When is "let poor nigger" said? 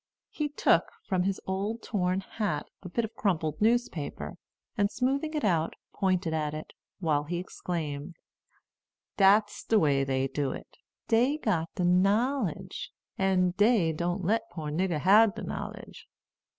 14.25-15.01